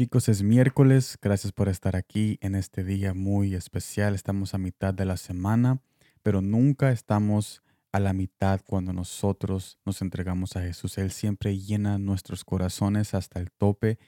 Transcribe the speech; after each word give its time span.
Chicos, 0.00 0.30
es 0.30 0.42
miércoles. 0.42 1.18
Gracias 1.20 1.52
por 1.52 1.68
estar 1.68 1.94
aquí 1.94 2.38
en 2.40 2.54
este 2.54 2.84
día 2.84 3.12
muy 3.12 3.54
especial. 3.54 4.14
Estamos 4.14 4.54
a 4.54 4.58
mitad 4.58 4.94
de 4.94 5.04
la 5.04 5.18
semana, 5.18 5.82
pero 6.22 6.40
nunca 6.40 6.90
estamos 6.90 7.62
a 7.92 8.00
la 8.00 8.14
mitad 8.14 8.62
cuando 8.64 8.94
nosotros 8.94 9.78
nos 9.84 10.00
entregamos 10.00 10.56
a 10.56 10.62
Jesús. 10.62 10.96
Él 10.96 11.10
siempre 11.10 11.58
llena 11.58 11.98
nuestros 11.98 12.46
corazones 12.46 13.12
hasta 13.12 13.40
el 13.40 13.50
tope, 13.50 13.98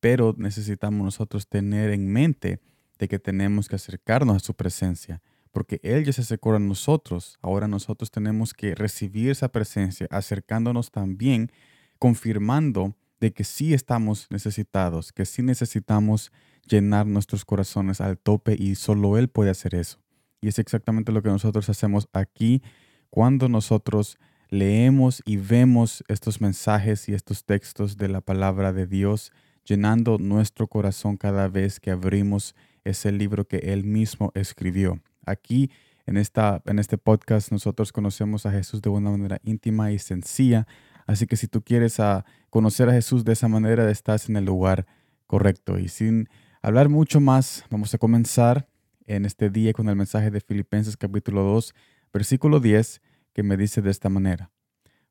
pero 0.00 0.34
necesitamos 0.36 1.02
nosotros 1.02 1.48
tener 1.48 1.92
en 1.92 2.12
mente 2.12 2.60
de 2.98 3.08
que 3.08 3.18
tenemos 3.18 3.70
que 3.70 3.76
acercarnos 3.76 4.36
a 4.36 4.40
su 4.40 4.52
presencia, 4.52 5.22
porque 5.50 5.80
Él 5.82 6.04
ya 6.04 6.12
se 6.12 6.20
acercó 6.20 6.54
a 6.54 6.58
nosotros. 6.58 7.38
Ahora 7.40 7.66
nosotros 7.68 8.10
tenemos 8.10 8.52
que 8.52 8.74
recibir 8.74 9.30
esa 9.30 9.48
presencia, 9.48 10.08
acercándonos 10.10 10.90
también, 10.90 11.50
confirmando 11.98 12.94
de 13.20 13.32
que 13.32 13.44
sí 13.44 13.74
estamos 13.74 14.26
necesitados, 14.30 15.12
que 15.12 15.24
sí 15.24 15.42
necesitamos 15.42 16.32
llenar 16.66 17.06
nuestros 17.06 17.44
corazones 17.44 18.00
al 18.00 18.18
tope 18.18 18.54
y 18.58 18.74
solo 18.74 19.18
Él 19.18 19.28
puede 19.28 19.50
hacer 19.50 19.74
eso. 19.74 19.98
Y 20.40 20.48
es 20.48 20.58
exactamente 20.58 21.12
lo 21.12 21.22
que 21.22 21.30
nosotros 21.30 21.68
hacemos 21.68 22.08
aquí 22.12 22.62
cuando 23.10 23.48
nosotros 23.48 24.18
leemos 24.50 25.22
y 25.26 25.36
vemos 25.36 26.04
estos 26.08 26.40
mensajes 26.40 27.08
y 27.08 27.14
estos 27.14 27.44
textos 27.44 27.96
de 27.96 28.08
la 28.08 28.20
palabra 28.20 28.72
de 28.72 28.86
Dios, 28.86 29.32
llenando 29.64 30.18
nuestro 30.18 30.68
corazón 30.68 31.16
cada 31.16 31.48
vez 31.48 31.80
que 31.80 31.90
abrimos 31.90 32.54
ese 32.84 33.12
libro 33.12 33.46
que 33.46 33.58
Él 33.58 33.84
mismo 33.84 34.32
escribió. 34.34 35.00
Aquí 35.26 35.70
en, 36.06 36.16
esta, 36.16 36.62
en 36.66 36.78
este 36.78 36.96
podcast 36.96 37.52
nosotros 37.52 37.92
conocemos 37.92 38.46
a 38.46 38.52
Jesús 38.52 38.80
de 38.80 38.88
una 38.88 39.10
manera 39.10 39.40
íntima 39.44 39.92
y 39.92 39.98
sencilla, 39.98 40.66
Así 41.08 41.26
que 41.26 41.36
si 41.36 41.48
tú 41.48 41.62
quieres 41.62 42.00
a 42.00 42.26
conocer 42.50 42.90
a 42.90 42.92
Jesús 42.92 43.24
de 43.24 43.32
esa 43.32 43.48
manera, 43.48 43.90
estás 43.90 44.28
en 44.28 44.36
el 44.36 44.44
lugar 44.44 44.86
correcto. 45.26 45.78
Y 45.78 45.88
sin 45.88 46.28
hablar 46.60 46.90
mucho 46.90 47.18
más, 47.18 47.64
vamos 47.70 47.94
a 47.94 47.98
comenzar 47.98 48.68
en 49.06 49.24
este 49.24 49.48
día 49.48 49.72
con 49.72 49.88
el 49.88 49.96
mensaje 49.96 50.30
de 50.30 50.42
Filipenses 50.42 50.98
capítulo 50.98 51.42
2, 51.44 51.74
versículo 52.12 52.60
10, 52.60 53.00
que 53.32 53.42
me 53.42 53.56
dice 53.56 53.80
de 53.80 53.90
esta 53.90 54.10
manera. 54.10 54.50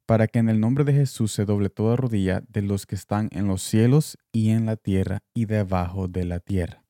Para 0.06 0.28
que 0.28 0.38
en 0.38 0.50
el 0.50 0.60
nombre 0.60 0.84
de 0.84 0.94
Jesús 0.94 1.32
se 1.32 1.46
doble 1.46 1.72
toda 1.72 1.96
rodilla 1.96 2.44
de 2.48 2.62
los 2.62 2.86
que 2.86 2.94
están 2.94 3.30
en 3.32 3.48
los 3.48 3.64
cielos 3.64 4.20
y 4.32 4.52
en 4.52 4.68
la 4.68 4.76
tierra 4.76 5.24
y 5.34 5.46
debajo 5.46 6.08
de 6.08 6.26
la 6.26 6.40
tierra. 6.40 6.84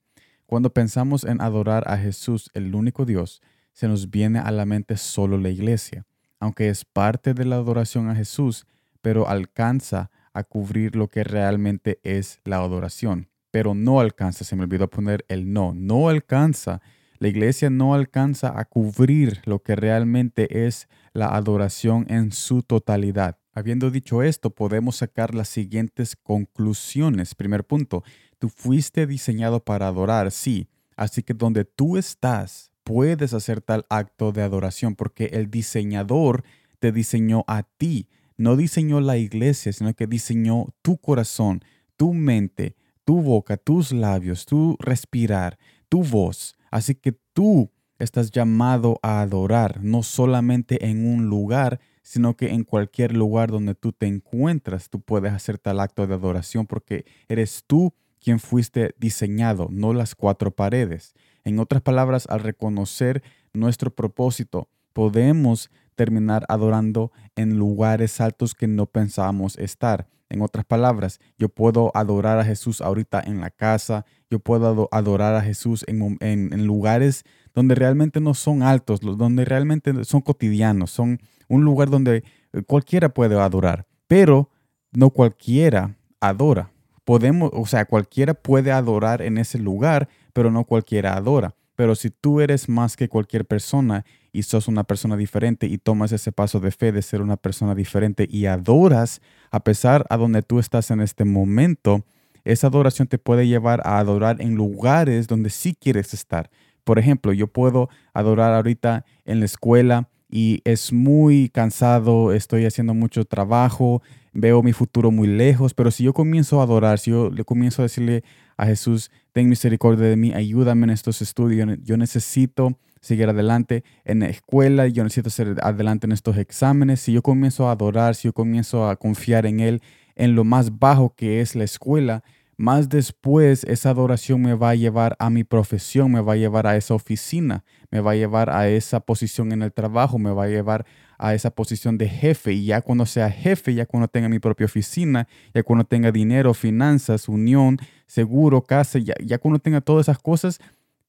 Cuando 0.46 0.74
pensamos 0.74 1.24
en 1.24 1.40
adorar 1.40 1.86
a 1.88 1.98
Jesús, 1.98 2.52
el 2.54 2.76
único 2.76 3.06
Dios, 3.06 3.42
se 3.72 3.88
nos 3.88 4.10
viene 4.10 4.40
a 4.40 4.52
la 4.52 4.66
mente 4.66 4.98
solo 4.98 5.38
la 5.38 5.50
iglesia. 5.50 6.06
Aunque 6.42 6.68
es 6.68 6.84
parte 6.84 7.34
de 7.34 7.46
la 7.46 7.56
adoración 7.56 8.10
a 8.10 8.16
Jesús, 8.16 8.68
pero 9.08 9.30
alcanza 9.30 10.12
a 10.34 10.44
cubrir 10.44 10.98
lo 10.98 11.08
que 11.08 11.24
realmente 11.24 12.02
es 12.04 12.42
la 12.44 12.58
adoración. 12.58 13.30
Pero 13.52 13.74
no 13.74 14.02
alcanza, 14.02 14.44
se 14.44 14.58
me 14.58 14.64
olvidó 14.64 14.90
poner 14.90 15.24
el 15.30 15.54
no, 15.54 15.74
no 15.74 16.10
alcanza. 16.10 16.82
La 17.18 17.30
iglesia 17.30 17.70
no 17.70 17.94
alcanza 17.94 18.60
a 18.60 18.66
cubrir 18.66 19.40
lo 19.46 19.64
que 19.64 19.78
realmente 19.78 20.68
es 20.68 20.90
la 21.14 21.28
adoración 21.28 22.06
en 22.10 22.34
su 22.34 22.64
totalidad. 22.64 23.38
Habiendo 23.54 23.92
dicho 23.92 24.24
esto, 24.24 24.50
podemos 24.50 24.98
sacar 24.98 25.34
las 25.34 25.48
siguientes 25.48 26.18
conclusiones. 26.18 27.34
Primer 27.34 27.64
punto, 27.64 28.04
tú 28.40 28.50
fuiste 28.50 29.08
diseñado 29.08 29.64
para 29.64 29.88
adorar, 29.88 30.32
sí. 30.32 30.68
Así 30.98 31.24
que 31.24 31.34
donde 31.34 31.64
tú 31.64 31.96
estás, 31.96 32.74
puedes 32.84 33.34
hacer 33.34 33.62
tal 33.62 33.86
acto 33.90 34.34
de 34.34 34.42
adoración 34.42 34.96
porque 34.96 35.28
el 35.28 35.50
diseñador 35.50 36.44
te 36.80 36.92
diseñó 36.92 37.46
a 37.48 37.64
ti 37.64 38.10
no 38.38 38.56
diseñó 38.56 39.02
la 39.02 39.18
iglesia, 39.18 39.74
sino 39.74 39.94
que 39.94 40.08
diseñó 40.08 40.68
tu 40.82 40.98
corazón, 40.98 41.62
tu 41.96 42.14
mente, 42.14 42.76
tu 43.04 43.22
boca, 43.22 43.58
tus 43.58 43.92
labios, 43.92 44.46
tu 44.46 44.78
respirar, 44.80 45.58
tu 45.90 46.04
voz. 46.04 46.56
Así 46.70 46.96
que 46.96 47.14
tú 47.34 47.72
estás 48.00 48.32
llamado 48.32 49.00
a 49.02 49.22
adorar, 49.22 49.84
no 49.84 50.04
solamente 50.04 50.88
en 50.88 51.06
un 51.06 51.28
lugar, 51.28 51.80
sino 52.04 52.38
que 52.38 52.54
en 52.54 52.64
cualquier 52.64 53.14
lugar 53.14 53.52
donde 53.52 53.76
tú 53.76 53.92
te 53.92 54.08
encuentras, 54.08 54.90
tú 54.90 55.02
puedes 55.02 55.34
hacer 55.34 55.58
tal 55.58 55.80
acto 55.80 56.06
de 56.06 56.14
adoración 56.14 56.66
porque 56.66 57.06
eres 57.28 57.64
tú 57.66 57.94
quien 58.20 58.40
fuiste 58.40 58.94
diseñado, 58.98 59.68
no 59.72 59.94
las 59.94 60.16
cuatro 60.16 60.52
paredes. 60.52 61.14
En 61.44 61.60
otras 61.60 61.82
palabras, 61.82 62.28
al 62.30 62.42
reconocer 62.42 63.24
nuestro 63.54 63.94
propósito, 63.94 64.70
podemos 64.94 65.70
terminar 65.98 66.46
adorando 66.48 67.12
en 67.36 67.58
lugares 67.58 68.22
altos 68.22 68.56
que 68.56 68.68
no 68.68 68.86
pensábamos 68.86 69.58
estar. 69.58 70.08
En 70.30 70.42
otras 70.42 70.66
palabras, 70.66 71.20
yo 71.38 71.50
puedo 71.50 71.92
adorar 71.96 72.38
a 72.40 72.46
Jesús 72.46 72.82
ahorita 72.82 73.22
en 73.26 73.42
la 73.42 73.50
casa, 73.50 74.06
yo 74.30 74.40
puedo 74.40 74.90
adorar 74.92 75.36
a 75.36 75.42
Jesús 75.42 75.86
en, 75.88 76.18
en, 76.20 76.68
lugares 76.68 77.24
donde 77.54 77.76
realmente 77.76 78.20
no 78.20 78.34
son 78.34 78.62
altos, 78.62 79.00
donde 79.00 79.46
realmente 79.46 80.04
son 80.04 80.22
cotidianos, 80.22 80.92
son 80.92 81.20
un 81.48 81.64
lugar 81.64 81.90
donde 81.90 82.24
eh, 82.54 82.62
cualquiera 82.68 83.10
puede 83.10 83.40
adorar, 83.40 83.88
pero 84.08 84.50
no 84.92 85.12
cualquiera 85.12 85.96
adora. 86.20 86.72
Podemos, 87.06 87.52
o 87.54 87.66
sea, 87.66 87.86
cualquiera 87.86 88.34
puede 88.34 88.72
adorar 88.72 89.22
en 89.22 89.38
ese 89.38 89.60
lugar, 89.60 90.10
pero 90.34 90.52
no 90.52 90.66
cualquiera 90.66 91.16
adora. 91.16 91.56
Pero 91.76 91.96
si 91.96 92.10
tú 92.10 92.42
eres 92.42 92.68
más 92.68 92.98
que 92.98 93.08
cualquier 93.08 93.46
persona 93.46 94.04
y 94.38 94.44
sos 94.44 94.68
una 94.68 94.84
persona 94.84 95.18
diferente 95.18 95.66
y 95.66 95.80
tomas 95.80 96.12
ese 96.12 96.32
paso 96.32 96.60
de 96.60 96.70
fe 96.70 96.92
de 96.92 97.02
ser 97.02 97.24
una 97.24 97.38
persona 97.38 97.74
diferente 97.74 98.28
y 98.30 98.46
adoras 98.46 99.20
a 99.50 99.64
pesar 99.64 100.06
a 100.12 100.18
donde 100.18 100.44
tú 100.44 100.60
estás 100.60 100.92
en 100.92 101.02
este 101.02 101.26
momento, 101.26 102.06
esa 102.44 102.68
adoración 102.68 103.08
te 103.08 103.18
puede 103.18 103.48
llevar 103.48 103.82
a 103.84 103.98
adorar 103.98 104.40
en 104.40 104.54
lugares 104.54 105.26
donde 105.28 105.50
sí 105.50 105.74
quieres 105.74 106.14
estar. 106.14 106.52
Por 106.84 107.00
ejemplo, 107.00 107.34
yo 107.34 107.48
puedo 107.48 107.90
adorar 108.14 108.54
ahorita 108.54 109.06
en 109.26 109.40
la 109.40 109.46
escuela 109.46 110.08
y 110.30 110.62
es 110.66 110.94
muy 110.94 111.50
cansado, 111.50 112.32
estoy 112.32 112.66
haciendo 112.66 112.94
mucho 112.94 113.26
trabajo, 113.26 114.04
veo 114.34 114.62
mi 114.62 114.72
futuro 114.72 115.10
muy 115.10 115.28
lejos, 115.28 115.74
pero 115.74 115.90
si 115.90 116.04
yo 116.04 116.14
comienzo 116.14 116.60
a 116.60 116.64
adorar, 116.64 117.00
si 117.00 117.10
yo 117.10 117.32
le 117.32 117.44
comienzo 117.44 117.82
a 117.82 117.86
decirle 117.86 118.24
a 118.56 118.68
Jesús, 118.68 119.10
ten 119.32 119.50
misericordia 119.50 120.06
de 120.06 120.16
mí, 120.16 120.32
ayúdame 120.36 120.84
en 120.84 120.92
estos 120.92 121.24
estudios, 121.24 121.80
yo 121.82 121.98
necesito 121.98 122.78
seguir 123.02 123.30
adelante 123.30 123.84
en 124.06 124.20
la 124.20 124.30
escuela, 124.30 124.88
yo 124.88 125.04
necesito 125.04 125.30
seguir 125.30 125.58
adelante 125.62 126.08
en 126.08 126.12
estos 126.12 126.38
exámenes, 126.38 127.02
si 127.02 127.14
yo 127.14 127.22
comienzo 127.22 127.70
a 127.70 127.72
adorar, 127.72 128.16
si 128.16 128.28
yo 128.28 128.34
comienzo 128.34 128.90
a 128.90 128.96
confiar 128.96 129.46
en 129.46 129.60
Él, 129.60 129.82
en 130.16 130.36
lo 130.36 130.44
más 130.44 130.80
bajo 130.80 131.14
que 131.16 131.42
es 131.42 131.56
la 131.56 131.64
escuela, 131.64 132.24
más 132.58 132.90
después 132.90 133.64
esa 133.66 133.92
adoración 133.92 134.42
me 134.42 134.56
va 134.56 134.72
a 134.72 134.76
llevar 134.76 135.16
a 135.20 135.30
mi 135.30 135.44
profesión, 135.44 136.12
me 136.12 136.22
va 136.22 136.34
a 136.34 136.38
llevar 136.38 136.66
a 136.66 136.76
esa 136.76 136.96
oficina, 136.96 137.64
me 137.92 138.02
va 138.02 138.12
a 138.12 138.16
llevar 138.16 138.50
a 138.50 138.68
esa 138.68 139.00
posición 139.00 139.52
en 139.52 139.62
el 139.62 139.72
trabajo, 139.72 140.18
me 140.18 140.32
va 140.32 140.46
a 140.46 140.48
llevar 140.48 140.86
a 141.20 141.36
esa 141.36 141.52
posición 141.52 142.00
de 142.00 142.10
jefe. 142.10 142.54
Y 142.54 142.66
ya 142.66 142.82
cuando 142.82 143.06
sea 143.06 143.30
jefe, 143.30 143.76
ya 143.76 143.86
cuando 143.86 144.08
tenga 144.08 144.28
mi 144.28 144.40
propia 144.40 144.66
oficina, 144.66 145.28
ya 145.54 145.62
cuando 145.62 145.86
tenga 145.86 146.12
dinero, 146.12 146.56
finanzas, 146.56 147.30
unión, 147.30 147.78
seguro, 148.08 148.64
casa, 148.64 148.98
ya, 148.98 149.14
ya 149.24 149.38
cuando 149.38 149.60
tenga 149.60 149.82
todas 149.82 150.06
esas 150.06 150.18
cosas, 150.18 150.60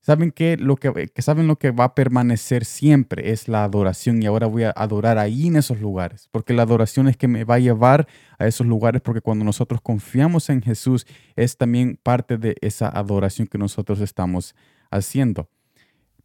saben 0.00 0.30
que 0.30 0.56
lo 0.56 0.76
que, 0.76 1.08
que, 1.08 1.22
saben 1.22 1.46
lo 1.46 1.56
que 1.56 1.70
va 1.70 1.84
a 1.84 1.94
permanecer 1.94 2.64
siempre 2.64 3.30
es 3.30 3.48
la 3.48 3.64
adoración 3.64 4.22
y 4.22 4.26
ahora 4.26 4.46
voy 4.46 4.64
a 4.64 4.70
adorar 4.70 5.18
ahí 5.18 5.48
en 5.48 5.56
esos 5.56 5.80
lugares, 5.80 6.28
porque 6.30 6.54
la 6.54 6.62
adoración 6.62 7.08
es 7.08 7.16
que 7.16 7.28
me 7.28 7.44
va 7.44 7.56
a 7.56 7.58
llevar 7.58 8.06
a 8.38 8.46
esos 8.46 8.66
lugares 8.66 9.02
porque 9.02 9.20
cuando 9.20 9.44
nosotros 9.44 9.80
confiamos 9.80 10.50
en 10.50 10.62
Jesús 10.62 11.06
es 11.36 11.56
también 11.56 11.98
parte 12.02 12.38
de 12.38 12.56
esa 12.60 12.88
adoración 12.88 13.48
que 13.48 13.58
nosotros 13.58 14.00
estamos 14.00 14.54
haciendo. 14.90 15.48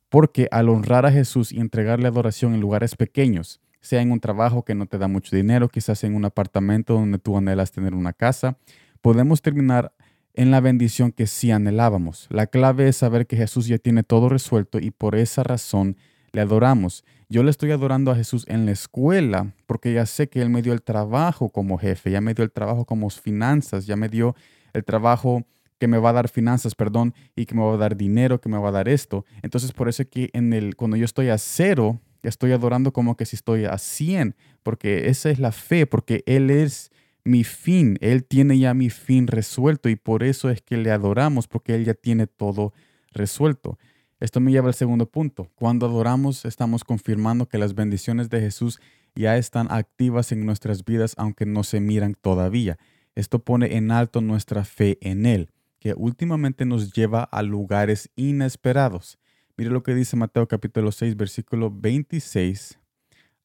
Porque 0.10 0.48
al 0.52 0.70
honrar 0.70 1.08
a 1.08 1.12
Jesús 1.12 1.52
y 1.52 1.60
entregarle 1.60 2.08
adoración 2.08 2.54
en 2.54 2.62
lugares 2.62 2.96
pequeños, 2.96 3.62
sea 3.82 4.02
en 4.02 4.12
un 4.12 4.20
trabajo 4.20 4.64
que 4.64 4.76
no 4.76 4.86
te 4.86 4.98
da 4.98 5.08
mucho 5.08 5.36
dinero, 5.36 5.68
quizás 5.68 6.04
en 6.04 6.16
un 6.16 6.24
apartamento 6.24 6.94
donde 6.94 7.18
tú 7.18 7.38
anhelas 7.38 7.72
tener 7.72 7.94
una 7.94 8.14
casa, 8.14 8.58
podemos 9.02 9.42
terminar 9.42 9.92
en 10.34 10.52
la 10.52 10.60
bendición 10.60 11.12
que 11.12 11.28
sí 11.28 11.52
anhelábamos. 11.52 12.28
La 12.30 12.48
clave 12.48 12.88
es 12.88 12.98
saber 12.98 13.28
que 13.28 13.38
Jesús 13.38 13.68
ya 13.68 13.78
tiene 13.78 14.04
todo 14.04 14.30
resuelto 14.30 14.80
y 14.80 14.92
por 14.92 15.16
esa 15.16 15.44
razón 15.44 15.98
le 16.32 16.42
adoramos. 16.42 17.04
Yo 17.30 17.44
le 17.44 17.52
estoy 17.52 17.72
adorando 17.72 18.12
a 18.12 18.16
Jesús 18.16 18.46
en 18.48 18.66
la 18.66 18.72
escuela 18.72 19.54
porque 19.66 19.94
ya 19.94 20.06
sé 20.06 20.30
que 20.30 20.42
Él 20.42 20.50
me 20.50 20.62
dio 20.62 20.74
el 20.74 20.82
trabajo 20.82 21.50
como 21.50 21.78
jefe, 21.78 22.12
ya 22.12 22.22
me 22.22 22.34
dio 22.34 22.44
el 22.44 22.52
trabajo 22.52 22.86
como 22.86 23.10
finanzas, 23.10 23.86
ya 23.86 23.96
me 23.96 24.10
dio 24.10 24.36
el 24.74 24.84
trabajo 24.84 25.46
que 25.80 25.88
me 25.88 25.98
va 25.98 26.10
a 26.10 26.14
dar 26.14 26.30
finanzas, 26.30 26.76
perdón, 26.76 27.14
y 27.36 27.46
que 27.46 27.56
me 27.56 27.62
va 27.62 27.74
a 27.74 27.78
dar 27.78 27.98
dinero, 27.98 28.40
que 28.40 28.50
me 28.50 28.58
va 28.58 28.70
a 28.70 28.72
dar 28.72 28.88
esto. 28.88 29.26
Entonces 29.42 29.72
por 29.72 29.90
eso 29.90 30.04
que 30.10 30.30
en 30.34 30.54
el, 30.54 30.76
cuando 30.76 30.98
yo 30.98 31.06
estoy 31.06 31.30
a 31.30 31.38
cero, 31.38 32.00
estoy 32.24 32.54
adorando 32.54 32.94
como 32.94 33.18
que 33.18 33.26
si 33.26 33.36
estoy 33.36 33.66
a 33.66 33.78
100, 33.78 34.36
porque 34.64 35.10
esa 35.10 35.30
es 35.30 35.40
la 35.40 35.52
fe, 35.52 35.86
porque 35.86 36.24
Él 36.26 36.50
es 36.50 36.92
mi 37.24 37.44
fin. 37.44 37.98
Él 38.02 38.26
tiene 38.26 38.58
ya 38.58 38.74
mi 38.74 38.90
fin 38.90 39.28
resuelto 39.28 39.90
y 39.90 39.96
por 39.96 40.24
eso 40.24 40.50
es 40.50 40.62
que 40.62 40.78
le 40.78 40.92
adoramos, 40.92 41.48
porque 41.48 41.76
Él 41.76 41.86
ya 41.86 41.94
tiene 41.94 42.28
todo 42.28 42.74
resuelto. 43.12 43.78
Esto 44.20 44.40
me 44.40 44.52
lleva 44.52 44.68
al 44.68 44.74
segundo 44.74 45.06
punto. 45.10 45.50
Cuando 45.56 45.86
adoramos, 45.86 46.46
estamos 46.46 46.84
confirmando 46.84 47.48
que 47.48 47.58
las 47.58 47.76
bendiciones 47.76 48.30
de 48.30 48.40
Jesús 48.40 48.80
ya 49.16 49.38
están 49.38 49.68
activas 49.72 50.32
en 50.32 50.46
nuestras 50.46 50.86
vidas, 50.86 51.14
aunque 51.18 51.46
no 51.46 51.64
se 51.64 51.80
miran 51.80 52.16
todavía. 52.16 52.78
Esto 53.16 53.40
pone 53.40 53.76
en 53.76 53.92
alto 53.92 54.22
nuestra 54.22 54.64
fe 54.66 54.98
en 55.02 55.26
Él. 55.26 55.50
que 55.80 55.94
últimamente 55.98 56.64
nos 56.64 56.94
lleva 56.94 57.24
a 57.24 57.44
lugares 57.44 58.10
inesperados. 58.16 59.20
Mire 59.58 59.70
lo 59.70 59.84
que 59.84 59.94
dice 59.94 60.16
Mateo 60.16 60.48
capítulo 60.48 60.94
6, 60.94 61.18
versículo 61.18 61.70
26 61.70 62.80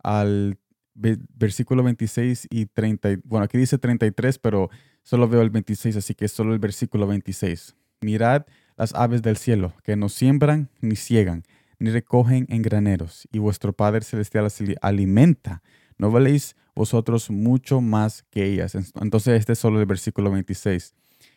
al 0.05 0.57
versículo 0.99 1.83
26 1.83 2.49
y 2.51 2.67
30. 2.67 3.21
Bueno, 3.25 3.45
aquí 3.45 3.59
dice 3.59 3.79
33, 3.79 4.39
pero 4.39 4.71
solo 5.03 5.29
veo 5.29 5.43
el 5.43 5.51
26, 5.51 5.97
así 5.97 6.15
que 6.15 6.29
solo 6.29 6.53
el 6.53 6.59
versículo 6.59 7.07
26. 7.07 7.77
Mirad 8.01 8.47
las 8.77 8.95
aves 8.95 9.23
del 9.23 9.37
cielo, 9.37 9.75
que 9.83 9.97
no 9.97 10.09
siembran 10.09 10.71
ni 10.81 10.97
ciegan, 10.97 11.45
ni 11.79 11.91
recogen 11.91 12.47
en 12.49 12.63
graneros, 12.63 13.29
y 13.33 13.39
vuestro 13.39 13.73
Padre 13.73 14.03
Celestial 14.03 14.45
las 14.45 14.59
alimenta. 14.83 15.63
¿No 15.99 16.11
valéis 16.11 16.55
vosotros 16.75 17.31
mucho 17.31 17.81
más 17.81 18.25
que 18.31 18.45
ellas? 18.45 18.77
Entonces 19.01 19.41
este 19.41 19.55
es 19.55 19.59
solo 19.59 19.81
el 19.81 19.87
versículo 19.87 20.31
26. 20.31 20.95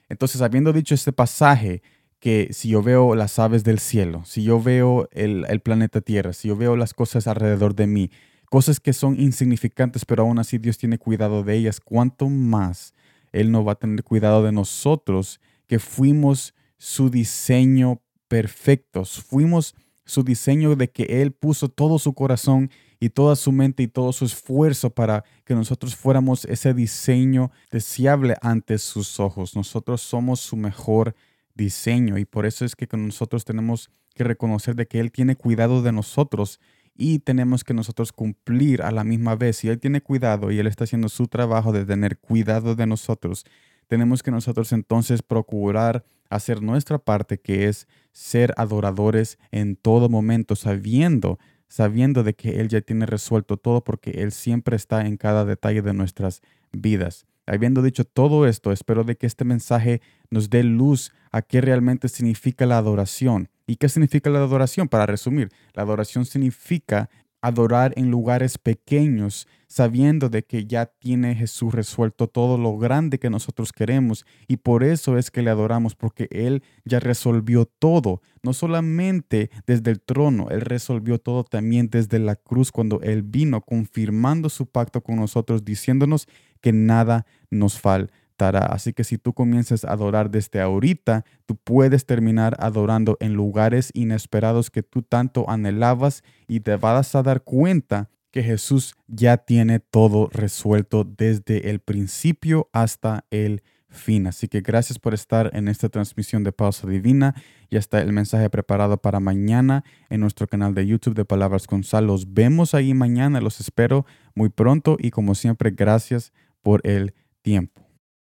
Entonces, 0.09 0.41
habiendo 0.41 0.73
dicho 0.73 0.93
este 0.93 1.13
pasaje, 1.13 1.81
que 2.19 2.49
si 2.51 2.69
yo 2.69 2.83
veo 2.83 3.15
las 3.15 3.39
aves 3.39 3.63
del 3.63 3.79
cielo, 3.79 4.23
si 4.25 4.43
yo 4.43 4.61
veo 4.61 5.09
el, 5.11 5.45
el 5.49 5.59
planeta 5.61 6.01
Tierra, 6.01 6.33
si 6.33 6.49
yo 6.49 6.55
veo 6.55 6.75
las 6.75 6.93
cosas 6.93 7.25
alrededor 7.27 7.75
de 7.75 7.87
mí, 7.87 8.11
cosas 8.51 8.81
que 8.81 8.91
son 8.91 9.17
insignificantes, 9.17 10.03
pero 10.03 10.23
aún 10.23 10.37
así 10.37 10.57
Dios 10.57 10.77
tiene 10.77 10.97
cuidado 10.97 11.41
de 11.41 11.55
ellas, 11.55 11.79
¿cuánto 11.79 12.27
más 12.27 12.93
Él 13.31 13.49
no 13.49 13.63
va 13.63 13.71
a 13.71 13.79
tener 13.79 14.03
cuidado 14.03 14.43
de 14.43 14.51
nosotros 14.51 15.39
que 15.67 15.79
fuimos 15.79 16.53
su 16.77 17.09
diseño 17.09 18.01
perfectos, 18.27 19.23
fuimos 19.23 19.73
su 20.03 20.23
diseño 20.23 20.75
de 20.75 20.91
que 20.91 21.21
Él 21.21 21.31
puso 21.31 21.69
todo 21.69 21.97
su 21.97 22.13
corazón 22.13 22.69
y 22.99 23.11
toda 23.11 23.37
su 23.37 23.53
mente 23.53 23.83
y 23.83 23.87
todo 23.87 24.11
su 24.11 24.25
esfuerzo 24.25 24.89
para 24.89 25.23
que 25.45 25.55
nosotros 25.55 25.95
fuéramos 25.95 26.43
ese 26.43 26.73
diseño 26.73 27.51
deseable 27.71 28.35
ante 28.41 28.79
sus 28.79 29.21
ojos. 29.21 29.55
Nosotros 29.55 30.01
somos 30.01 30.41
su 30.41 30.57
mejor 30.57 31.15
diseño 31.55 32.17
y 32.17 32.25
por 32.25 32.45
eso 32.45 32.65
es 32.65 32.75
que 32.75 32.89
nosotros 32.97 33.45
tenemos 33.45 33.89
que 34.13 34.25
reconocer 34.25 34.75
de 34.75 34.87
que 34.87 34.99
Él 34.99 35.13
tiene 35.13 35.37
cuidado 35.37 35.81
de 35.81 35.93
nosotros 35.93 36.59
y 37.01 37.17
tenemos 37.17 37.63
que 37.63 37.73
nosotros 37.73 38.11
cumplir 38.11 38.83
a 38.83 38.91
la 38.91 39.03
misma 39.03 39.35
vez. 39.35 39.57
Si 39.57 39.69
Él 39.69 39.79
tiene 39.79 40.01
cuidado 40.01 40.51
y 40.51 40.59
Él 40.59 40.67
está 40.67 40.83
haciendo 40.83 41.09
su 41.09 41.27
trabajo 41.27 41.71
de 41.71 41.83
tener 41.83 42.19
cuidado 42.19 42.75
de 42.75 42.85
nosotros, 42.85 43.43
tenemos 43.87 44.21
que 44.21 44.29
nosotros 44.29 44.71
entonces 44.71 45.23
procurar 45.23 46.05
hacer 46.29 46.61
nuestra 46.61 46.99
parte, 46.99 47.39
que 47.39 47.67
es 47.67 47.87
ser 48.11 48.53
adoradores 48.55 49.39
en 49.49 49.75
todo 49.77 50.09
momento, 50.09 50.55
sabiendo, 50.55 51.39
sabiendo 51.67 52.21
de 52.21 52.35
que 52.35 52.61
Él 52.61 52.67
ya 52.67 52.81
tiene 52.81 53.07
resuelto 53.07 53.57
todo 53.57 53.83
porque 53.83 54.11
Él 54.21 54.31
siempre 54.31 54.75
está 54.75 55.07
en 55.07 55.17
cada 55.17 55.43
detalle 55.43 55.81
de 55.81 55.95
nuestras 55.95 56.43
vidas. 56.71 57.25
Habiendo 57.47 57.81
dicho 57.81 58.05
todo 58.05 58.45
esto, 58.45 58.71
espero 58.71 59.03
de 59.03 59.15
que 59.15 59.25
este 59.25 59.43
mensaje 59.43 60.03
nos 60.29 60.51
dé 60.51 60.63
luz 60.63 61.11
a 61.31 61.41
qué 61.41 61.61
realmente 61.61 62.09
significa 62.09 62.67
la 62.67 62.77
adoración. 62.77 63.49
¿Y 63.71 63.77
qué 63.77 63.87
significa 63.87 64.29
la 64.29 64.39
adoración? 64.39 64.89
Para 64.89 65.05
resumir, 65.05 65.49
la 65.73 65.83
adoración 65.83 66.25
significa 66.25 67.09
adorar 67.41 67.93
en 67.95 68.11
lugares 68.11 68.57
pequeños, 68.57 69.47
sabiendo 69.69 70.27
de 70.27 70.43
que 70.43 70.65
ya 70.65 70.87
tiene 70.87 71.35
Jesús 71.35 71.73
resuelto 71.73 72.27
todo 72.27 72.57
lo 72.57 72.77
grande 72.77 73.17
que 73.17 73.29
nosotros 73.29 73.71
queremos 73.71 74.25
y 74.49 74.57
por 74.57 74.83
eso 74.83 75.17
es 75.17 75.31
que 75.31 75.41
le 75.41 75.51
adoramos, 75.51 75.95
porque 75.95 76.27
Él 76.31 76.63
ya 76.83 76.99
resolvió 76.99 77.65
todo, 77.65 78.21
no 78.43 78.51
solamente 78.51 79.49
desde 79.65 79.91
el 79.91 80.01
trono, 80.01 80.49
Él 80.49 80.59
resolvió 80.59 81.17
todo 81.17 81.45
también 81.45 81.89
desde 81.89 82.19
la 82.19 82.35
cruz 82.35 82.73
cuando 82.73 82.99
Él 82.99 83.23
vino 83.23 83.61
confirmando 83.61 84.49
su 84.49 84.65
pacto 84.65 84.99
con 85.01 85.15
nosotros, 85.15 85.63
diciéndonos 85.63 86.27
que 86.59 86.73
nada 86.73 87.25
nos 87.49 87.79
falta 87.79 88.13
Así 88.49 88.93
que 88.93 89.03
si 89.03 89.17
tú 89.17 89.33
comienzas 89.33 89.85
a 89.85 89.91
adorar 89.91 90.31
desde 90.31 90.61
ahorita, 90.61 91.25
tú 91.45 91.55
puedes 91.55 92.05
terminar 92.05 92.55
adorando 92.59 93.17
en 93.19 93.33
lugares 93.33 93.91
inesperados 93.93 94.71
que 94.71 94.83
tú 94.83 95.03
tanto 95.03 95.49
anhelabas 95.49 96.23
y 96.47 96.61
te 96.61 96.75
vas 96.75 97.15
a 97.15 97.23
dar 97.23 97.43
cuenta 97.43 98.09
que 98.31 98.43
Jesús 98.43 98.95
ya 99.07 99.37
tiene 99.37 99.79
todo 99.79 100.29
resuelto 100.31 101.03
desde 101.03 101.69
el 101.69 101.79
principio 101.79 102.69
hasta 102.71 103.25
el 103.29 103.61
fin. 103.89 104.25
Así 104.25 104.47
que 104.47 104.61
gracias 104.61 104.97
por 104.97 105.13
estar 105.13 105.51
en 105.53 105.67
esta 105.67 105.89
transmisión 105.89 106.43
de 106.43 106.51
Pausa 106.51 106.87
Divina. 106.87 107.35
Ya 107.69 107.77
está 107.77 108.01
el 108.01 108.13
mensaje 108.13 108.49
preparado 108.49 108.97
para 108.97 109.19
mañana 109.19 109.83
en 110.09 110.21
nuestro 110.21 110.47
canal 110.47 110.73
de 110.73 110.87
YouTube 110.87 111.13
de 111.13 111.25
Palabras 111.25 111.67
con 111.67 111.83
Sal. 111.83 112.07
Los 112.07 112.33
vemos 112.33 112.73
ahí 112.73 112.93
mañana, 112.93 113.41
los 113.41 113.59
espero 113.59 114.05
muy 114.33 114.49
pronto 114.49 114.97
y 114.97 115.11
como 115.11 115.35
siempre, 115.35 115.71
gracias 115.71 116.31
por 116.61 116.81
el 116.87 117.13
tiempo. 117.41 117.80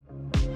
Thank 0.10 0.38
you 0.38 0.47